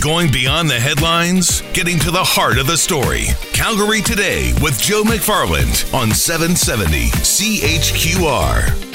[0.00, 3.26] Going beyond the headlines, getting to the heart of the story.
[3.52, 8.90] Calgary Today with Joe McFarland on 770 CHQR.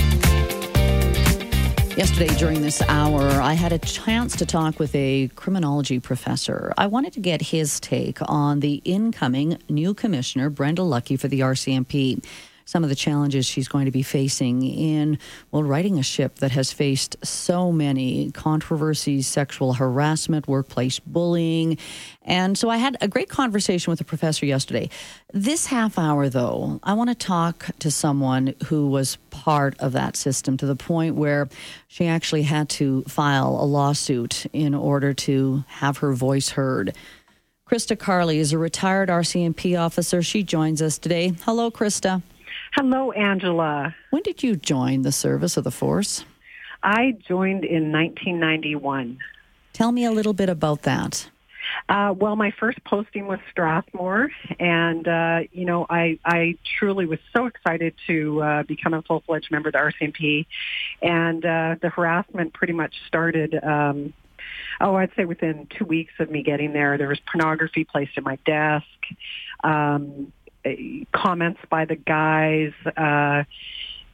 [1.95, 6.73] Yesterday, during this hour, I had a chance to talk with a criminology professor.
[6.75, 11.41] I wanted to get his take on the incoming new commissioner, Brenda Lucki, for the
[11.41, 12.25] RCMP
[12.65, 15.19] some of the challenges she's going to be facing in,
[15.51, 21.77] well, righting a ship that has faced so many controversies, sexual harassment, workplace bullying.
[22.23, 24.89] And so I had a great conversation with a professor yesterday.
[25.31, 30.15] This half hour, though, I want to talk to someone who was part of that
[30.15, 31.47] system to the point where
[31.87, 36.95] she actually had to file a lawsuit in order to have her voice heard.
[37.69, 40.21] Krista Carle is a retired RCMP officer.
[40.21, 41.33] She joins us today.
[41.45, 42.21] Hello, Krista.
[42.75, 43.95] Hello, Angela.
[44.09, 46.25] When did you join the service of the force?
[46.83, 49.17] I joined in 1991.
[49.71, 51.29] Tell me a little bit about that.
[51.87, 57.19] Uh, well, my first posting was Strathmore, and uh, you know, I I truly was
[57.33, 60.45] so excited to uh, become a full fledged member of the RCMP,
[61.01, 63.57] and uh, the harassment pretty much started.
[63.63, 64.13] Um,
[64.81, 68.25] oh, I'd say within two weeks of me getting there, there was pornography placed in
[68.25, 68.85] my desk.
[69.63, 70.33] Um,
[71.13, 72.73] comments by the guys.
[72.97, 73.43] Uh,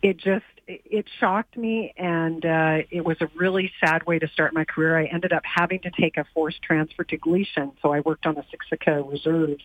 [0.02, 4.54] it just it shocked me and uh, it was a really sad way to start
[4.54, 4.98] my career.
[4.98, 8.36] I ended up having to take a forced transfer to Gleichen, so I worked on
[8.36, 9.58] the Siksika Reserve,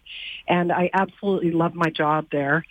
[0.48, 2.65] and I absolutely loved my job there.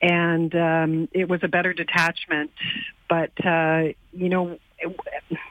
[0.00, 2.50] And um, it was a better detachment,
[3.08, 4.58] but uh, you know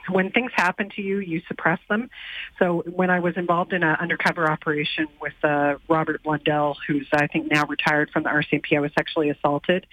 [0.08, 2.10] when things happen to you, you suppress them.
[2.58, 7.26] So when I was involved in an undercover operation with uh, Robert Blundell, who's I
[7.26, 9.86] think now retired from the RCMP, I was sexually assaulted,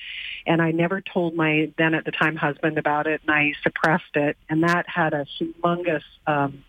[0.46, 4.16] and I never told my then at the time husband about it, and I suppressed
[4.16, 6.64] it, and that had a humongous um,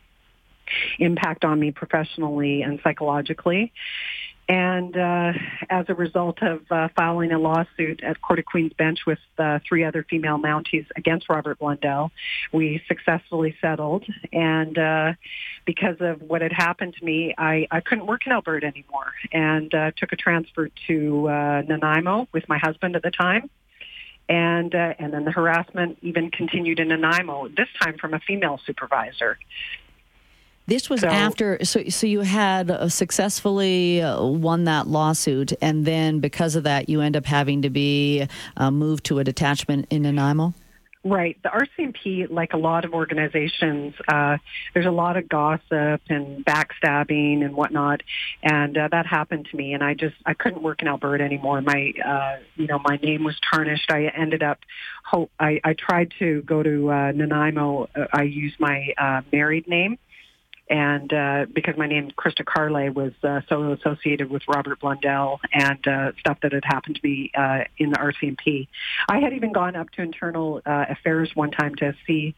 [0.98, 3.72] impact on me professionally and psychologically.
[4.50, 5.32] And uh,
[5.70, 9.60] as a result of uh, filing a lawsuit at Court of Queen's Bench with uh,
[9.64, 12.10] three other female Mounties against Robert Blundell,
[12.52, 14.04] we successfully settled.
[14.32, 15.12] And uh,
[15.66, 19.72] because of what had happened to me, I, I couldn't work in Alberta anymore and
[19.72, 23.50] uh, took a transfer to uh, Nanaimo with my husband at the time
[24.28, 27.48] and uh, and then the harassment even continued in Nanaimo.
[27.48, 29.38] This time from a female supervisor.
[30.66, 35.84] This was so, after, so so you had uh, successfully uh, won that lawsuit, and
[35.84, 39.86] then because of that, you end up having to be uh, moved to a detachment
[39.90, 40.54] in Nanaimo.
[41.02, 41.38] Right.
[41.42, 44.36] The RCMP, like a lot of organizations, uh,
[44.74, 48.02] there's a lot of gossip and backstabbing and whatnot,
[48.42, 49.72] and uh, that happened to me.
[49.72, 51.62] And I just I couldn't work in Alberta anymore.
[51.62, 53.90] My uh, you know my name was tarnished.
[53.90, 54.58] I ended up.
[55.04, 57.88] Ho- I I tried to go to uh, Nanaimo.
[57.96, 59.98] Uh, I used my uh, married name
[60.70, 65.86] and uh, because my name Krista Carle was uh, so associated with Robert Blundell and
[65.86, 68.68] uh, stuff that had happened to me uh, in the RCMP,
[69.08, 72.36] I had even gone up to internal uh, affairs one time to see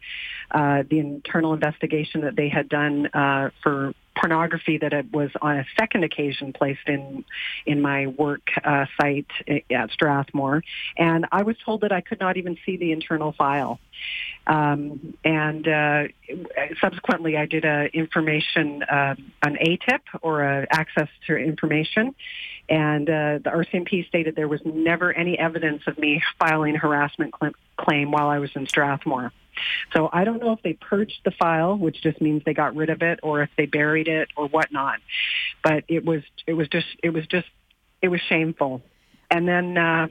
[0.50, 5.58] uh, the internal investigation that they had done uh, for pornography that it was on
[5.58, 7.24] a second occasion placed in
[7.66, 9.30] in my work uh, site
[9.70, 10.62] at Strathmore,
[10.96, 13.78] and I was told that I could not even see the internal file.
[14.46, 16.04] Um, and uh,
[16.80, 22.14] subsequently, I did a information uh, an ATIP or a access to information,
[22.72, 27.52] and uh, the RCMP stated there was never any evidence of me filing harassment cl-
[27.76, 29.30] claim while I was in Strathmore.
[29.94, 32.88] So I don't know if they purged the file, which just means they got rid
[32.88, 35.00] of it, or if they buried it or whatnot.
[35.62, 37.46] But it was it was just it was just
[38.00, 38.80] it was shameful.
[39.30, 40.06] And then uh,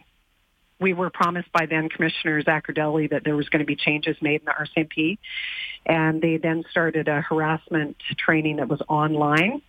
[0.79, 4.41] we were promised by then Commissioner Zaccardelli that there was going to be changes made
[4.41, 5.17] in the RCMP,
[5.83, 9.63] and they then started a harassment training that was online.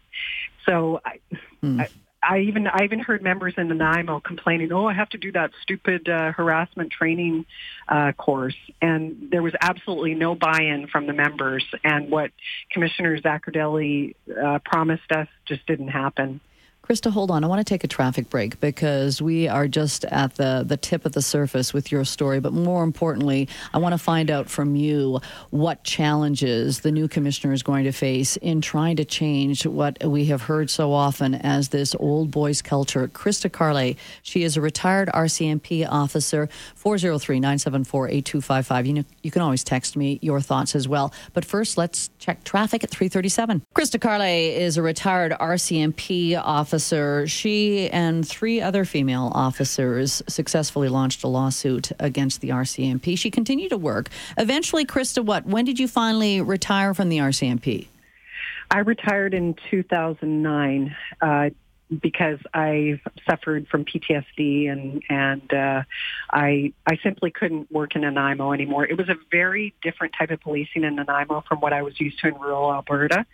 [0.67, 1.21] So I,
[1.63, 1.81] mm.
[1.81, 1.89] I
[2.23, 5.33] I even I even heard members in the Nanaimo complaining, "Oh, I have to do
[5.33, 7.47] that stupid uh, harassment training
[7.89, 11.65] uh, course," and there was absolutely no buy-in from the members.
[11.83, 12.31] And what
[12.71, 16.41] Commissioner Zaccardelli uh, promised us just didn't happen.
[16.83, 17.45] Krista, hold on.
[17.45, 21.07] I want to take a traffic break because we are just at the, the tip
[21.07, 22.41] of the surface with your story.
[22.41, 25.21] But more importantly, I want to find out from you
[25.51, 30.25] what challenges the new commissioner is going to face in trying to change what we
[30.25, 33.07] have heard so often as this old boys culture.
[33.07, 39.05] Krista Carle, she is a retired RCMP officer, 403 974 8255.
[39.23, 41.15] You can always text me your thoughts as well.
[41.33, 43.63] But first, let's check traffic at 337.
[43.73, 50.89] Krista Carle is a retired RCMP officer officer, she and three other female officers successfully
[50.89, 53.19] launched a lawsuit against the RCMP.
[53.19, 54.09] She continued to work.
[54.39, 55.45] Eventually, Krista, what?
[55.45, 57.89] When did you finally retire from the RCMP?
[58.71, 61.51] I retired in 2009 uh,
[62.01, 65.83] because I suffered from PTSD and and uh,
[66.31, 68.87] I I simply couldn't work in Nanaimo anymore.
[68.87, 72.19] It was a very different type of policing in Nanaimo from what I was used
[72.21, 73.27] to in rural Alberta,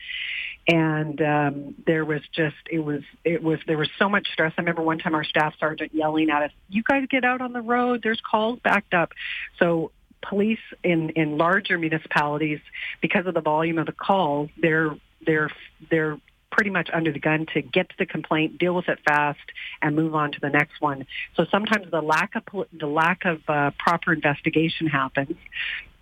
[0.69, 4.53] and um, there was just it was it was there was so much stress.
[4.59, 7.55] I remember one time our staff sergeant yelling at us, "You guys get out on
[7.55, 8.03] the road.
[8.03, 9.13] There's calls backed up."
[9.59, 12.61] So police in in larger municipalities
[13.01, 15.51] because of the volume of the calls they're they're
[15.91, 16.19] they're
[16.51, 19.39] pretty much under the gun to get to the complaint, deal with it fast,
[19.81, 21.07] and move on to the next one.
[21.37, 22.43] So sometimes the lack of
[22.73, 25.37] the lack of uh, proper investigation happens,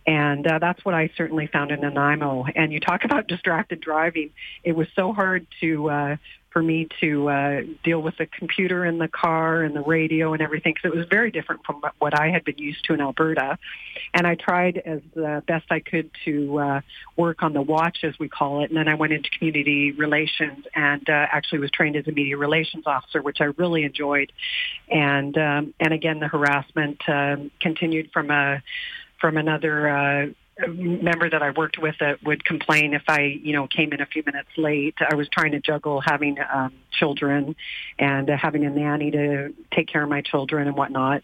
[0.06, 2.47] and uh, that's what I certainly found in Nanaimo.
[2.55, 4.31] And you talk about distracted driving.
[4.62, 6.17] It was so hard to uh,
[6.56, 10.41] for me to uh, deal with the computer in the car and the radio and
[10.41, 13.58] everything because it was very different from what I had been used to in Alberta.
[14.14, 16.81] And I tried as uh, best I could to uh,
[17.14, 18.70] work on the watch, as we call it.
[18.70, 22.38] And then I went into community relations and uh, actually was trained as a media
[22.38, 24.32] relations officer, which I really enjoyed.
[24.91, 28.62] And um, and again, the harassment uh, continued from a
[29.20, 30.26] from another uh,
[30.66, 34.06] member that I worked with that would complain if I, you know, came in a
[34.06, 34.94] few minutes late.
[35.06, 37.56] I was trying to juggle having um, children
[37.98, 41.22] and uh, having a nanny to take care of my children and whatnot.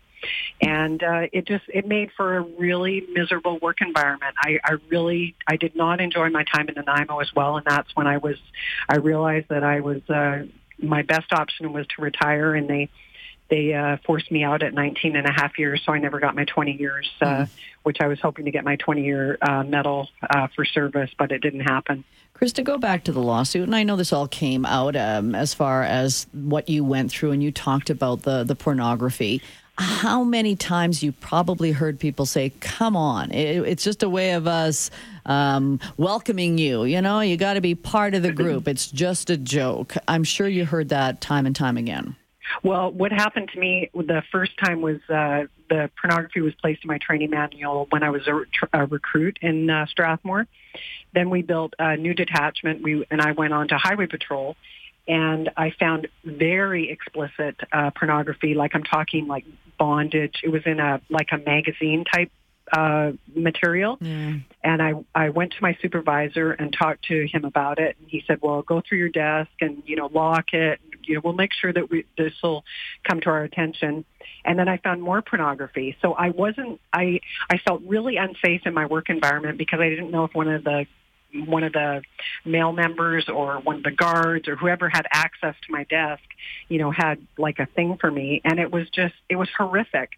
[0.60, 4.36] And uh, it just it made for a really miserable work environment.
[4.38, 7.88] I, I really I did not enjoy my time in Nanaimo as well, and that's
[7.96, 8.36] when I was
[8.88, 10.44] I realized that I was uh,
[10.78, 12.88] my best option was to retire, and they
[13.52, 16.34] they uh, forced me out at 19 and a half years, so I never got
[16.34, 17.52] my 20 years, uh, mm-hmm.
[17.82, 21.31] which I was hoping to get my 20 year uh, medal uh, for service, but
[21.32, 22.02] it didn't happen.
[22.32, 25.34] Chris, to go back to the lawsuit, and I know this all came out um,
[25.34, 29.43] as far as what you went through, and you talked about the the pornography.
[29.76, 34.32] How many times you probably heard people say, "Come on, it, it's just a way
[34.32, 34.90] of us
[35.26, 36.84] um, welcoming you.
[36.84, 38.66] You know, you got to be part of the group.
[38.66, 42.16] It's just a joke." I'm sure you heard that time and time again.
[42.62, 46.88] Well, what happened to me the first time was uh, the pornography was placed in
[46.88, 48.42] my training manual when I was a,
[48.72, 50.46] a recruit in uh, Strathmore.
[51.14, 52.82] Then we built a new detachment.
[52.82, 54.56] We and I went on to highway patrol,
[55.06, 58.54] and I found very explicit uh, pornography.
[58.54, 59.44] Like I'm talking like
[59.78, 60.40] bondage.
[60.42, 62.30] It was in a like a magazine type
[62.72, 63.98] uh, material.
[64.00, 64.34] Yeah.
[64.64, 67.96] And I, I went to my supervisor and talked to him about it.
[68.00, 70.80] And he said, well, go through your desk and, you know, lock it.
[71.06, 72.64] You know, we'll make sure that we, this will
[73.04, 74.04] come to our attention.
[74.44, 75.96] And then I found more pornography.
[76.02, 77.20] So I wasn't, I,
[77.50, 80.64] I felt really unsafe in my work environment because I didn't know if one of
[80.64, 80.87] the
[81.46, 82.02] one of the
[82.44, 86.22] male members or one of the guards or whoever had access to my desk,
[86.69, 88.43] you know, had like a thing for me.
[88.44, 90.10] And it was just, it was horrific.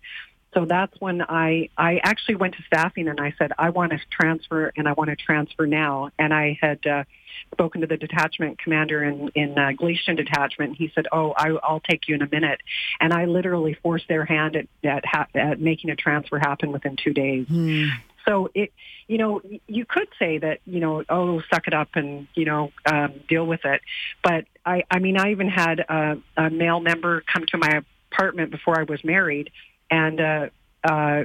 [0.54, 3.98] So that's when I, I actually went to staffing and I said, I want to
[4.08, 6.10] transfer and I want to transfer now.
[6.16, 7.04] And I had uh,
[7.52, 10.76] spoken to the detachment commander in, in uh, Gleichen detachment.
[10.76, 12.60] He said, oh, I, I'll take you in a minute.
[13.00, 16.96] And I literally forced their hand at, at, ha- at making a transfer happen within
[16.96, 17.48] two days.
[17.48, 17.86] Hmm.
[18.24, 18.72] So it,
[19.06, 22.70] you know, you could say that, you know, oh, suck it up and, you know,
[22.86, 23.82] um, deal with it.
[24.22, 28.50] But I, I mean, I even had a, a male member come to my apartment
[28.50, 29.50] before I was married
[29.90, 30.46] and uh,
[30.82, 31.24] uh,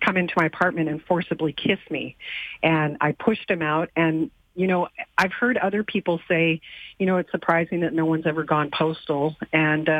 [0.00, 2.16] come into my apartment and forcibly kiss me.
[2.62, 3.90] And I pushed him out.
[3.96, 4.88] And, you know,
[5.18, 6.60] I've heard other people say,
[6.98, 9.36] you know, it's surprising that no one's ever gone postal.
[9.52, 9.92] And uh,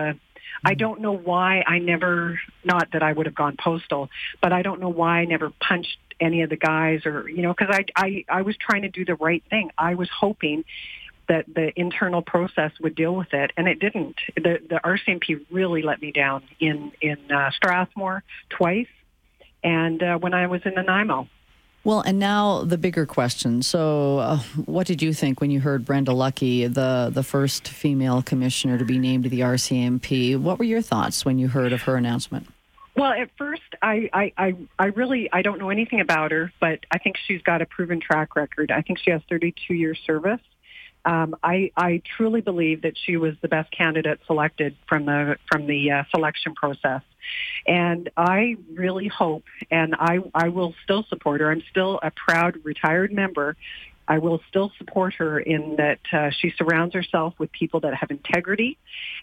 [0.64, 0.78] I mm-hmm.
[0.78, 4.08] don't know why I never, not that I would have gone postal,
[4.40, 7.52] but I don't know why I never punched any of the guys or, you know,
[7.52, 9.70] because I, I, I was trying to do the right thing.
[9.76, 10.64] I was hoping
[11.28, 14.16] that the internal process would deal with it, and it didn't.
[14.36, 18.88] The, the RCMP really let me down in in uh, Strathmore twice,
[19.62, 21.28] and uh, when I was in Nanaimo.
[21.84, 23.62] Well, and now the bigger question.
[23.62, 28.22] So, uh, what did you think when you heard Brenda Lucki, the the first female
[28.22, 30.36] commissioner to be named to the RCMP?
[30.36, 32.48] What were your thoughts when you heard of her announcement?
[32.96, 36.80] Well, at first, I, I, I, I really I don't know anything about her, but
[36.90, 38.70] I think she's got a proven track record.
[38.70, 40.40] I think she has 32 years service,
[41.06, 45.66] um, I, I truly believe that she was the best candidate selected from the from
[45.66, 47.02] the uh, selection process,
[47.66, 51.50] and I really hope, and I I will still support her.
[51.50, 53.56] I'm still a proud retired member.
[54.08, 58.10] I will still support her in that uh, she surrounds herself with people that have
[58.10, 58.76] integrity,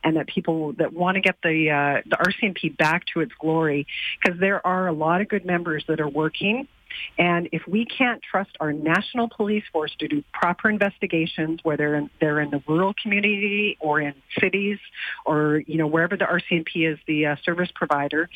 [0.05, 3.87] and that people that want to get the uh, the RCMP back to its glory.
[4.21, 6.69] Because there are a lot of good members that are working
[7.17, 12.09] and if we can't trust our national police force to do proper investigations, whether in,
[12.19, 14.79] they're in the rural community or in cities
[15.25, 18.29] or, you know, wherever the RCMP is the uh, service provider,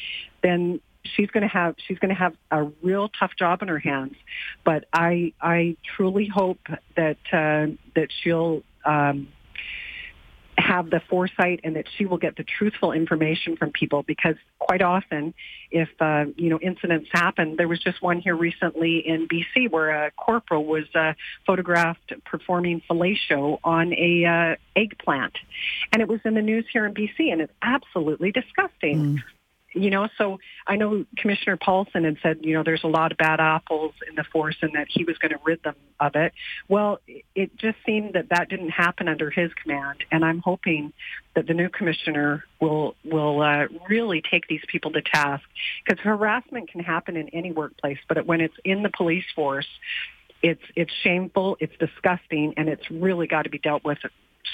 [0.44, 0.80] then
[1.16, 4.16] she's going to have she's going to have a real tough job in her hands.
[4.64, 6.60] But I I truly hope
[6.96, 8.64] that uh, that she'll.
[8.86, 9.28] Um,
[10.68, 14.82] have the foresight and that she will get the truthful information from people because quite
[14.82, 15.34] often
[15.72, 20.08] if uh, you know incidents happen there was just one here recently in BC where
[20.08, 21.14] a corporal was uh,
[21.46, 25.38] photographed performing fellatio on a uh, eggplant.
[25.94, 29.18] And it was in the news here in BC and it's absolutely disgusting.
[29.18, 29.24] Mm
[29.78, 33.18] you know, so I know Commissioner Paulson had said, you know, there's a lot of
[33.18, 36.34] bad apples in the force and that he was going to rid them of it.
[36.68, 37.00] Well,
[37.36, 40.94] it just seemed that that didn't happen under his command, and I'm hoping
[41.36, 45.44] that the new commissioner will will uh, really take these people to task
[45.86, 49.68] because harassment can happen in any workplace, but when it's in the police force,
[50.42, 54.00] it's it's shameful, it's disgusting, and it's really got to be dealt with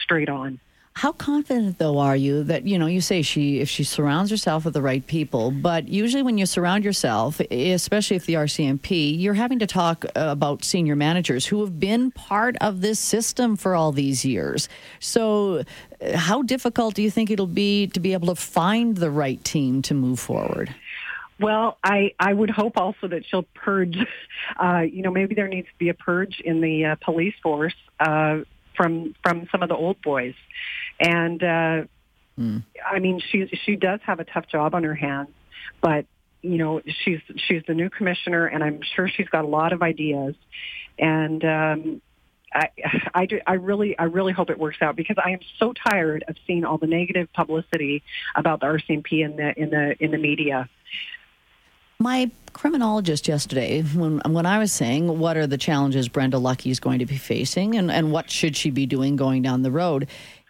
[0.03, 0.59] straight on.
[0.95, 4.63] How confident though are you that you know you say she if she surrounds herself
[4.63, 9.33] with the right people, but usually when you surround yourself, especially if the RCMP, you're
[9.33, 13.91] having to talk about senior managers who have been part of this system for all
[13.91, 14.69] these years.
[14.99, 15.63] So,
[15.99, 19.43] uh, how difficult do you think it'll be to be able to find the right
[19.43, 20.73] team to move forward?
[21.39, 23.97] Well, I, I would hope also that she'll purge,
[24.61, 27.73] uh, you know, maybe there needs to be a purge in the uh, police force
[27.99, 28.41] uh,
[28.75, 30.33] from from some of the old boys,
[30.99, 31.83] and uh,
[32.39, 32.63] mm.
[32.85, 35.29] I mean she she does have a tough job on her hands,
[35.81, 36.05] but
[36.41, 39.81] you know she's she's the new commissioner, and I'm sure she's got a lot of
[39.81, 40.35] ideas,
[40.97, 41.43] and.
[41.43, 42.01] Um,
[42.53, 42.69] I,
[43.13, 46.23] I, do, I really, I really hope it works out because I am so tired
[46.27, 48.03] of seeing all the negative publicity
[48.35, 50.69] about the RCMP in the in the in the media.
[51.99, 56.79] My criminologist yesterday, when when I was saying what are the challenges Brenda Lucki is
[56.79, 60.07] going to be facing and, and what should she be doing going down the road,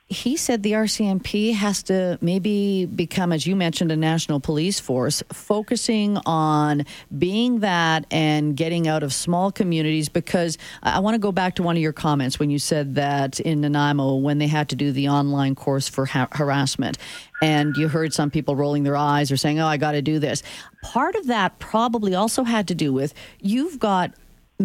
[0.07, 5.23] he said the RCMP has to maybe become, as you mentioned, a national police force,
[5.31, 6.85] focusing on
[7.17, 10.09] being that and getting out of small communities.
[10.09, 13.39] Because I want to go back to one of your comments when you said that
[13.39, 16.97] in Nanaimo, when they had to do the online course for ha- harassment,
[17.41, 20.19] and you heard some people rolling their eyes or saying, Oh, I got to do
[20.19, 20.43] this.
[20.83, 24.11] Part of that probably also had to do with you've got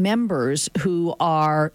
[0.03, 1.73] members who are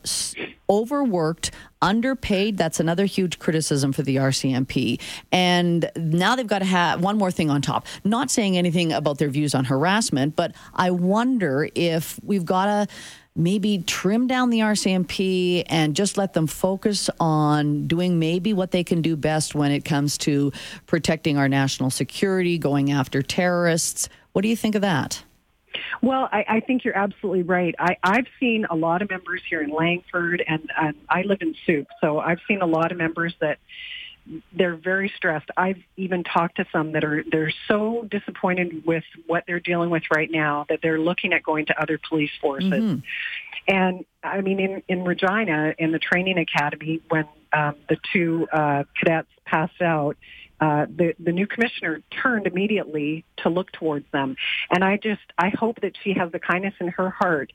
[0.70, 1.52] overworked,
[1.82, 2.58] underpaid.
[2.58, 5.00] That's another huge criticism for the RCMP.
[5.32, 7.86] And now they've got to have one more thing on top.
[8.04, 12.88] Not saying anything about their views on harassment, but I wonder if we've got to
[13.36, 18.84] maybe trim down the RCMP and just let them focus on doing maybe what they
[18.84, 20.52] can do best when it comes to
[20.86, 24.08] protecting our national security, going after terrorists.
[24.34, 25.24] What do you think of that?
[26.02, 27.76] Well, I, I think you're absolutely right.
[27.80, 31.56] I, I've seen a lot of members here in Langford, and, and I live in
[31.66, 33.58] Sooke, so I've seen a lot of members that
[34.54, 35.50] they're very stressed.
[35.58, 40.04] I've even talked to some that are they're so disappointed with what they're dealing with
[40.16, 42.72] right now that they're looking at going to other police forces.
[42.72, 43.00] Mm-hmm.
[43.68, 48.84] And I mean, in in Regina, in the training academy, when um, the two uh,
[48.98, 50.18] cadets passed out,
[50.64, 54.38] uh, the the new commissioner turned immediately to look towards them,
[54.72, 57.52] and I just I hope that she has the kindness in her heart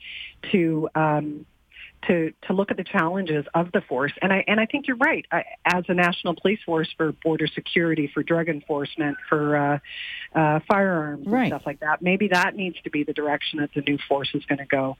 [0.53, 1.47] to um,
[2.07, 4.13] to to look at the challenges of the force.
[4.21, 5.25] And I and I think you're right.
[5.33, 9.79] I, as a national police force for border security, for drug enforcement, for uh,
[10.39, 11.45] uh, firearms right.
[11.45, 14.29] and stuff like that, maybe that needs to be the direction that the new force
[14.35, 14.99] is going to go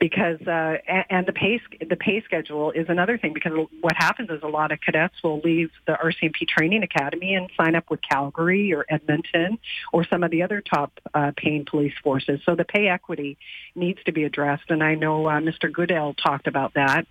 [0.00, 0.78] because uh,
[1.10, 3.52] and the pay the pay schedule is another thing because
[3.82, 7.76] what happens is a lot of cadets will leave the RCMP training academy and sign
[7.76, 9.58] up with Calgary or Edmonton
[9.92, 12.40] or some of the other top uh, paying police forces.
[12.46, 13.36] So the pay equity
[13.74, 15.70] needs to be addressed, and I know uh, Mr.
[15.70, 17.06] Goodale talked about that.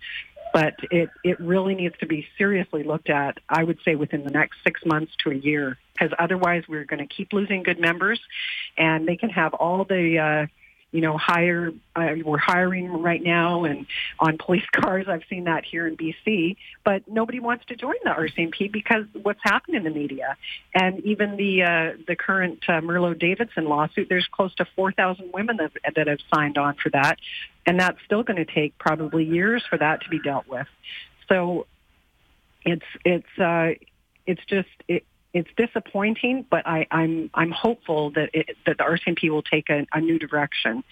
[0.52, 4.32] But it, it really needs to be seriously looked at, I would say, within the
[4.32, 8.18] next six months to a year, because otherwise we're going to keep losing good members,
[8.76, 10.46] and they can have all the uh,
[10.92, 13.86] you know, hire, uh, we're hiring right now and
[14.18, 15.06] on police cars.
[15.08, 19.40] I've seen that here in BC, but nobody wants to join the RCMP because what's
[19.42, 20.36] happened in the media.
[20.74, 25.58] And even the, uh, the current uh, Merlo Davidson lawsuit, there's close to 4,000 women
[25.58, 27.18] that, that have signed on for that.
[27.66, 30.66] And that's still going to take probably years for that to be dealt with.
[31.28, 31.66] So
[32.64, 33.74] it's, it's, uh,
[34.26, 38.84] it's just, it, it's disappointing, but I, am I'm, I'm hopeful that it, that the
[38.84, 40.82] RCMP will take a, a new direction.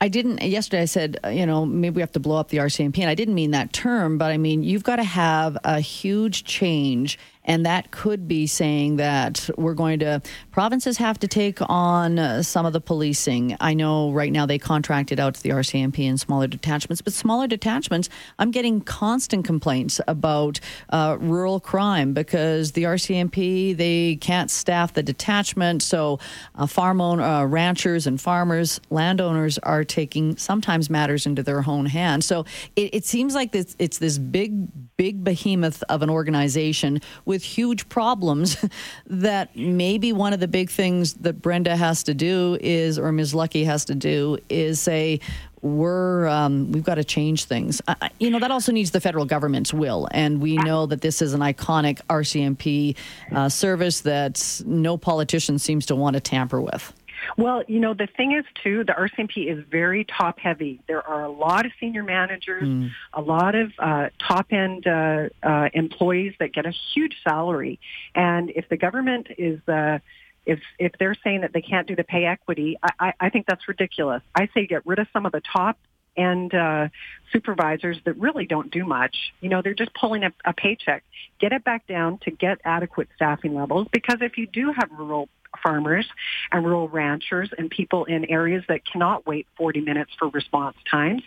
[0.00, 0.82] I didn't yesterday.
[0.82, 3.34] I said, you know, maybe we have to blow up the RCMP, and I didn't
[3.34, 7.90] mean that term, but I mean you've got to have a huge change And that
[7.90, 10.20] could be saying that we're going to,
[10.52, 13.56] provinces have to take on uh, some of the policing.
[13.58, 17.46] I know right now they contracted out to the RCMP in smaller detachments, but smaller
[17.46, 24.92] detachments, I'm getting constant complaints about uh, rural crime because the RCMP, they can't staff
[24.92, 25.82] the detachment.
[25.82, 26.18] So
[26.54, 31.86] uh, farm owner, uh, ranchers and farmers, landowners are taking sometimes matters into their own
[31.86, 32.26] hands.
[32.26, 32.44] So
[32.76, 37.88] it, it seems like this, it's this big, big behemoth of an organization with huge
[37.88, 38.64] problems
[39.06, 43.34] that maybe one of the big things that Brenda has to do is, or Ms.
[43.34, 45.20] Lucki has to do, is say,
[45.62, 47.82] we're um, we've got to change things.
[47.88, 51.20] Uh, you know that also needs the federal government's will, and we know that this
[51.20, 52.96] is an iconic RCMP
[53.32, 56.92] uh, service that no politician seems to want to tamper with.
[57.36, 60.80] Well, you know, the thing is, too, the RCMP is very top heavy.
[60.86, 62.90] There are a lot of senior managers, mm.
[63.12, 67.78] a lot of uh, top end uh, uh, employees that get a huge salary.
[68.14, 69.98] And if the government is, uh,
[70.46, 73.46] if, if they're saying that they can't do the pay equity, I, I, I think
[73.46, 74.22] that's ridiculous.
[74.34, 75.78] I say get rid of some of the top
[76.18, 76.88] and uh,
[77.32, 79.32] supervisors that really don't do much.
[79.40, 81.04] You know, they're just pulling a, a paycheck.
[81.38, 85.28] Get it back down to get adequate staffing levels because if you do have rural
[85.62, 86.06] farmers
[86.52, 91.22] and rural ranchers and people in areas that cannot wait 40 minutes for response times,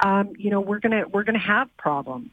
[0.00, 2.30] um, you know, we're gonna we're gonna have problems.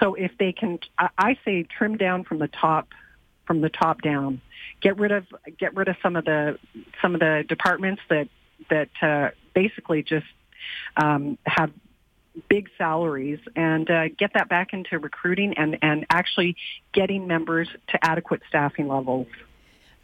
[0.00, 2.88] So if they can, I say trim down from the top,
[3.46, 4.40] from the top down.
[4.80, 5.26] Get rid of
[5.58, 6.58] get rid of some of the
[7.00, 8.28] some of the departments that
[8.70, 10.26] that uh, basically just
[10.96, 11.70] um, have
[12.48, 16.56] big salaries and uh, get that back into recruiting and, and actually
[16.92, 19.26] getting members to adequate staffing levels.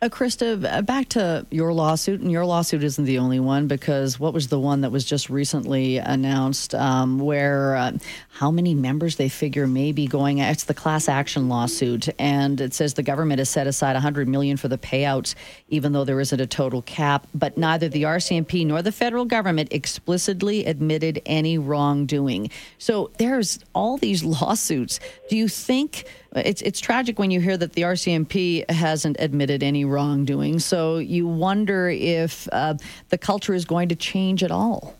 [0.00, 4.20] Uh, Krista, uh, back to your lawsuit, and your lawsuit isn't the only one because
[4.20, 7.90] what was the one that was just recently announced um, where uh,
[8.28, 10.38] how many members they figure may be going?
[10.38, 14.56] It's the class action lawsuit, and it says the government has set aside 100 million
[14.56, 15.34] for the payouts,
[15.68, 17.26] even though there isn't a total cap.
[17.34, 22.50] But neither the RCMP nor the federal government explicitly admitted any wrongdoing.
[22.78, 25.00] So there's all these lawsuits.
[25.28, 26.04] Do you think?
[26.34, 30.58] It's it's tragic when you hear that the RCMP hasn't admitted any wrongdoing.
[30.58, 32.74] So you wonder if uh,
[33.08, 34.94] the culture is going to change at all.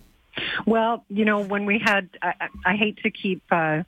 [0.67, 3.43] Well, you know, when we had, I, I hate to keep.
[3.51, 3.83] Uh,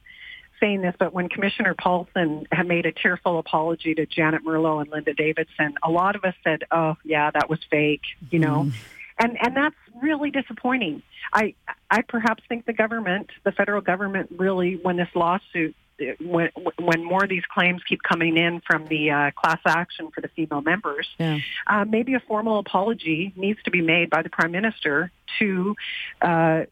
[0.61, 4.91] saying this, but when Commissioner Paulson had made a tearful apology to Janet Merlo and
[4.91, 8.73] Linda Davidson, a lot of us said, "Oh, yeah, that was fake," you know, mm.
[9.19, 11.03] and and that's really disappointing.
[11.33, 11.55] I
[11.91, 15.75] I perhaps think the government, the federal government, really, when this lawsuit
[16.21, 20.21] when, when more of these claims keep coming in from the uh, class action for
[20.21, 21.39] the female members, yeah.
[21.67, 25.77] uh, maybe a formal apology needs to be made by the prime minister to
[26.23, 26.63] uh,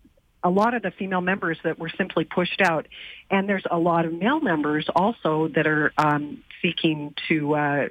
[0.43, 2.87] a lot of the female members that were simply pushed out.
[3.31, 7.89] And there's a lot of male members also that are um, seeking to uh,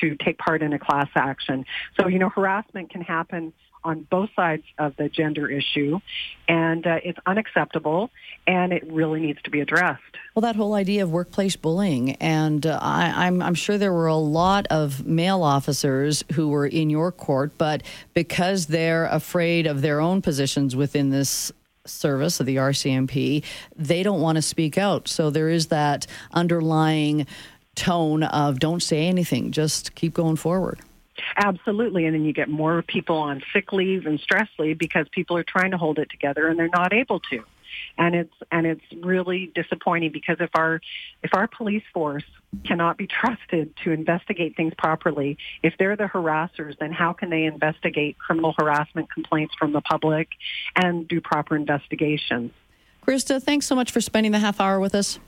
[0.00, 1.66] to take part in a class action.
[1.98, 3.52] So you know, harassment can happen
[3.84, 6.00] on both sides of the gender issue,
[6.48, 8.10] and uh, it's unacceptable,
[8.46, 10.02] and it really needs to be addressed.
[10.34, 14.06] Well, that whole idea of workplace bullying, and uh, I, I'm, I'm sure there were
[14.06, 17.82] a lot of male officers who were in your court, but
[18.14, 21.52] because they're afraid of their own positions within this
[21.86, 23.42] service of the RCMP,
[23.76, 25.08] they don't want to speak out.
[25.08, 27.26] So there is that underlying
[27.74, 30.80] tone of don't say anything, just keep going forward.
[31.36, 32.06] Absolutely.
[32.06, 35.44] And then you get more people on sick leave and stress leave because people are
[35.44, 37.44] trying to hold it together and they're not able to.
[37.96, 40.80] And it's and it's really disappointing because if our
[41.22, 42.24] if our police force
[42.64, 47.44] cannot be trusted to investigate things properly, if they're the harassers, then how can they
[47.44, 50.28] investigate criminal harassment complaints from the public
[50.74, 52.50] and do proper investigations?
[53.06, 55.20] Krista, thanks so much for spending the half hour with us.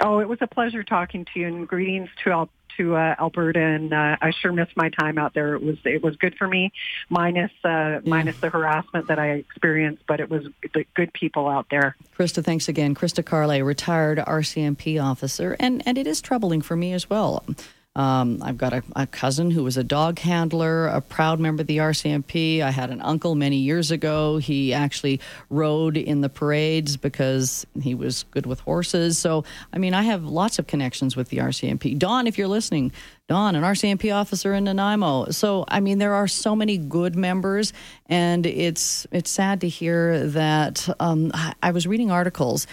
[0.00, 3.60] Oh, it was a pleasure talking to you, and greetings to all to uh, Alberta,
[3.60, 5.54] and uh, I sure missed my time out there.
[5.54, 6.72] It was it was good for me,
[7.08, 8.00] minus uh, yeah.
[8.04, 11.96] minus the harassment that I experienced, but it was the good people out there.
[12.16, 12.94] Krista, thanks again.
[12.94, 17.44] Krista Carle, retired RCMP officer, and and it is troubling for me as well.
[17.98, 21.66] Um, I've got a, a, cousin who was a dog handler, a proud member of
[21.66, 22.60] the RCMP.
[22.62, 24.36] I had an uncle many years ago.
[24.36, 29.18] He actually rode in the parades because he was good with horses.
[29.18, 31.98] So, I mean, I have lots of connections with the RCMP.
[31.98, 32.92] Don, if you're listening,
[33.26, 35.30] Don, an RCMP officer in Nanaimo.
[35.30, 37.72] So, I mean, there are so many good members,
[38.06, 40.88] and it's it's sad to hear that.
[41.00, 42.68] Um, I, I was reading articles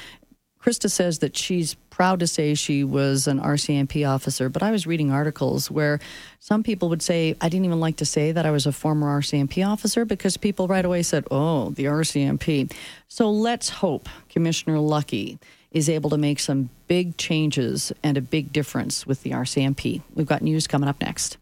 [0.66, 4.88] Krista says that she's proud to say she was an RCMP officer, but I was
[4.88, 6.00] reading articles where
[6.40, 9.20] some people would say, I didn't even like to say that I was a former
[9.20, 12.74] RCMP officer because people right away said, oh, the RCMP.
[13.08, 15.38] So let's hope Commissioner Lucki
[15.70, 20.02] is able to make some big changes and a big difference with the RCMP.
[20.16, 21.38] We've got news coming up next.